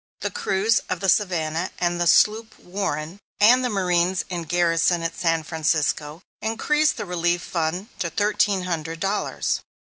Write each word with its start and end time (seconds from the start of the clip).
The 0.21 0.31
crews 0.31 0.79
of 0.89 0.99
the 0.99 1.09
Savannah 1.09 1.69
and 1.77 2.01
the 2.01 2.07
sloop 2.07 2.57
Warren, 2.57 3.19
and 3.39 3.63
the 3.63 3.69
marines 3.69 4.25
in 4.31 4.45
garrison 4.45 5.03
at 5.03 5.15
San 5.15 5.43
Francisco, 5.43 6.23
increased 6.41 6.97
the 6.97 7.05
relief 7.05 7.43
fund 7.43 7.89
to 7.99 8.09
thirteen 8.09 8.63
hundred 8.63 8.99
dollars. 8.99 9.59